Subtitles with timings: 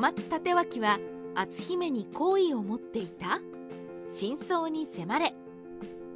[0.00, 0.98] 松立脇は
[1.34, 3.42] 篤姫に好意を持っていた？
[4.10, 5.34] 真相に迫れ。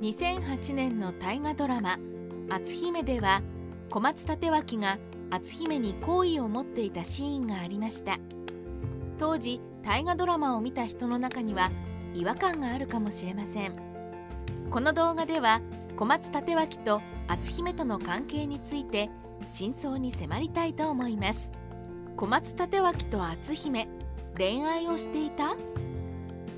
[0.00, 1.98] 2008年の大河ドラマ
[2.48, 3.43] 「篤姫」では
[3.91, 4.96] 小松立脇が
[5.29, 8.16] 篤姫に好意を持っていたシーンがありました。
[9.18, 11.71] 当時大河ドラマを見た人の中には
[12.14, 13.75] 違和感があるかもしれません。
[14.71, 15.61] この動画では
[15.98, 19.11] 小松立脇と篤姫との関係について
[19.46, 21.50] 真相に迫りたいと思います。
[22.17, 23.89] 小松立脇と篤姫
[24.36, 25.57] 恋愛をしていた？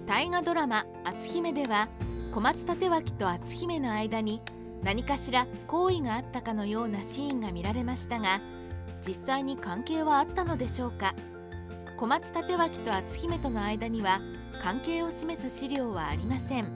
[0.07, 1.89] 大河ドラマ「篤姫」では
[2.33, 4.43] 小松立脇と篤姫の間に
[4.83, 8.43] 何かしら好意があったかのようなシーンが見られましたが
[9.01, 11.15] 実際に関係はあったのでしょうか？
[11.97, 14.21] 小松立脇と篤姫との間には
[14.63, 16.67] 関係を示す資料はありません。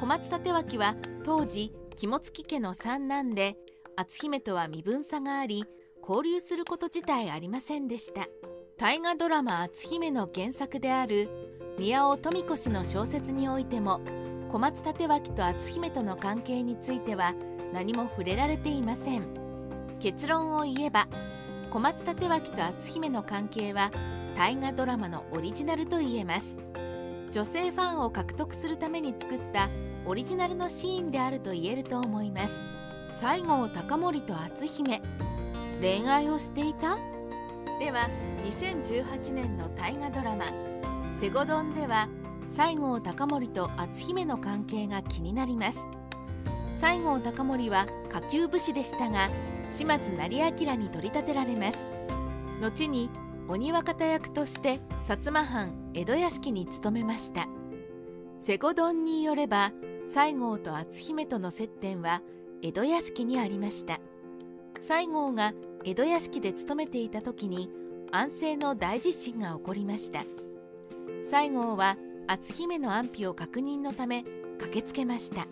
[0.00, 3.56] 小松立脇は当時肝付家の三男で
[3.94, 5.64] 篤姫とは身分差があり
[6.02, 8.26] 交流すること自体ありませんでした。
[8.76, 11.28] 大河ドラマ「篤姫」の原作である
[11.78, 14.00] 宮尾富子氏の小説においても
[14.50, 17.34] 小松立脇と篤姫との関係については
[17.72, 19.22] 何も触れられていません。
[20.00, 21.06] 結論を言えば
[21.70, 23.92] 小松立脇と篤姫の関係は
[24.36, 26.56] 大河ドラマのオリジナルと言えます。
[27.30, 29.70] 女性ファンを獲得するために作った
[30.04, 32.60] オリジナルのシーンであると言えると思います。
[33.14, 35.00] 西郷隆盛と篤姫
[35.82, 36.96] 恋愛をしていた？
[37.80, 38.08] では
[38.44, 40.44] 2018年の大河ドラマ
[41.18, 42.08] 「セゴドン」では
[42.46, 45.88] 西郷隆盛と篤姫の関係が気になります。
[46.76, 49.28] 西郷隆盛は下級武士でしたが
[49.68, 51.84] 島津成明に取り立てられます。
[52.60, 53.10] 後に
[53.48, 57.48] 鬼若方役として薩摩藩江戸屋敷に勤めました。
[58.36, 59.72] セゴドンによれば
[60.08, 62.22] 西郷と篤姫との接点は
[62.62, 63.98] 江戸屋敷にありました。
[64.80, 65.52] 西郷が
[65.84, 67.68] 江戸屋敷で勤めていた時に
[68.12, 70.24] 安政の大地震が起こりました。
[71.24, 71.96] 西郷は
[72.28, 74.24] 篤姫の安否を確認のため
[74.58, 75.46] 駆けつけました。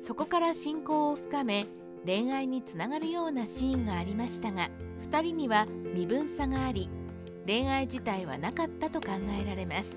[0.00, 1.66] そこから親交を深め
[2.04, 4.70] 恋愛につながるようなシーンがありましたが
[5.10, 6.88] 2人には身分差があり
[7.46, 9.08] 恋愛自体はなかったと考
[9.40, 9.96] えられます。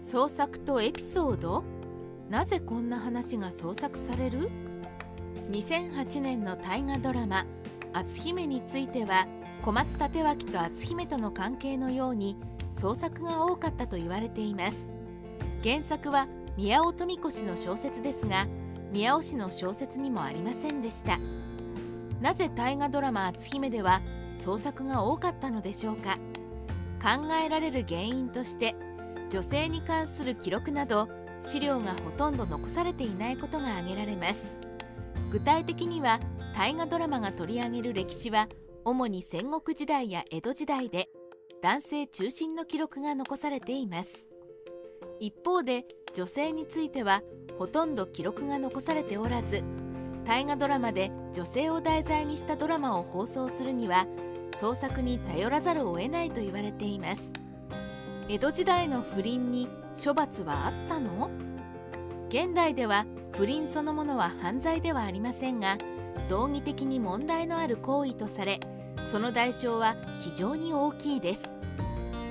[0.00, 1.62] 創作とエピソード？
[2.30, 4.48] なぜこんな話が創作される
[5.50, 7.44] ？2008年の大河ドラマ
[7.92, 9.26] 「篤姫」については
[9.62, 12.36] 小松立脇と篤姫との関係のように
[12.70, 14.88] 創作が多かったと言われています。
[15.62, 18.46] 原作は宮尾富子氏の小説ですが
[18.90, 21.18] 宮尾氏の小説にもありませんでした。
[22.20, 24.00] なぜ大河ドラマ「篤姫」では
[24.38, 26.18] 創作が多かったのでしょうか。
[27.02, 28.74] 考えられる原因として
[29.30, 31.08] 女性に関する記録など
[31.40, 34.50] 資料がほとんど残されていないことが挙げられます。
[35.30, 36.20] 具体的には
[36.54, 38.48] 大河ドラマが取り上げる歴史は
[38.84, 41.08] 主に戦国時代や江戸時代で
[41.62, 44.26] 男性中心の記録が残されています。
[45.20, 45.84] 一方で
[46.14, 47.22] 女性については
[47.58, 49.62] ほとんど記録が残されておらず
[50.24, 54.06] 大河ドラマで女性を題材にしたドラマを放送するには
[54.56, 57.30] 創作に頼らざるを得ないと言われています。
[58.28, 59.68] 江戸時代の不倫に
[60.02, 61.30] 処罰はあったの？
[62.28, 63.06] 現代では
[63.36, 65.78] 不倫そのものは犯罪ではありませんが
[66.28, 68.60] 道義的に問題のある行為とされ
[69.02, 71.42] その代償は非常に大きいです。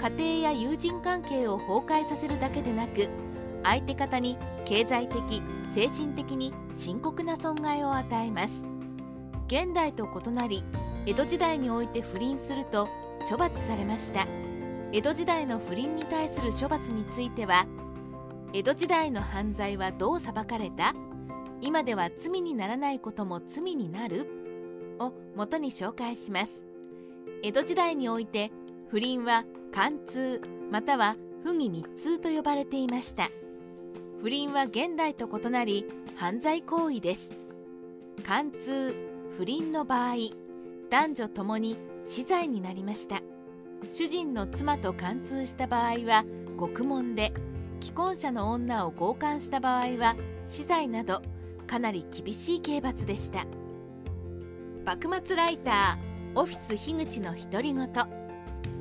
[0.01, 3.09] 家庭や友人関係を崩壊させるだけでなく
[3.63, 5.41] 相手方に経済的
[5.73, 8.63] 精神的に深刻な損害を与えます。
[9.47, 10.63] 現代と異なり
[11.05, 12.87] 江戸時代において不倫すると
[13.29, 14.25] 処罰されました。
[14.91, 17.67] 江戸時代の不倫に対する処罰については
[18.53, 20.93] 江戸時代の犯罪はどう裁かれた？
[21.61, 24.27] 今では罪にならないことも罪になる？
[24.99, 26.63] を元に紹介します。
[27.43, 28.51] 江戸時代において
[28.89, 33.29] 不倫は貫通または不義密通と呼ばれていました。
[34.21, 37.29] 不倫は現代と異なり犯罪行為です。
[38.25, 38.95] 貫通
[39.37, 40.15] 不倫の場合
[40.89, 43.21] 男女ともに死罪になりました。
[43.89, 46.25] 主人の妻と貫通した場合は
[46.57, 47.33] 獄門で
[47.81, 50.15] 既婚者の女を強姦した場合は
[50.47, 51.21] 死罪など
[51.69, 53.45] かなり厳しい刑罰でした。
[54.85, 57.87] 幕末ライターオフィス樋口の独り言。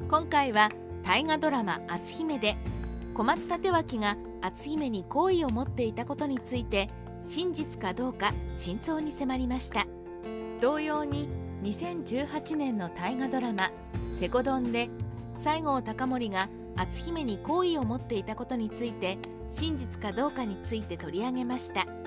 [0.08, 0.70] 今回は
[1.02, 2.56] 大河ドラマ「篤姫」で
[3.12, 6.88] 小松立脇が篤姫に好意を持っていたことについて
[7.20, 9.86] 真実かどうか真相に迫りました。
[10.62, 11.28] 同様に
[11.64, 13.70] 2018年の大河ドラマ
[14.12, 14.88] 「セコドン」で
[15.34, 19.18] 西郷隆盛が篤姫に好意を持っていたことについて
[19.50, 21.97] 真実かどうかについて取り上げました。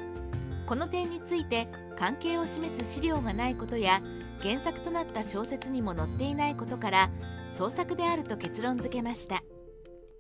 [0.72, 4.02] この点について関係を示す資料がないことや
[4.42, 7.10] 原作となった小説にも載っていないことから
[7.50, 9.44] 創作であると結論付けました。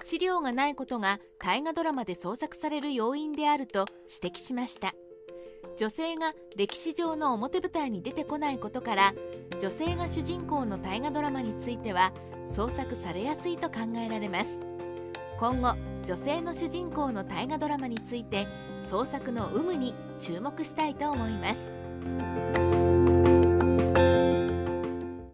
[0.03, 3.85] 資料がないことが大河ドラマで創作される要因であると
[4.21, 4.93] 指摘しました。
[5.77, 9.13] 女性が歴史上の表舞台に出てこないことから
[9.57, 12.11] 女性が主人公の大河ドラマについては
[12.45, 14.59] 創作されやすいと考えられます。
[15.39, 18.49] 今後女性の主人公の大河ドラマについて
[18.81, 22.70] 創作の有無に注目したいと思います。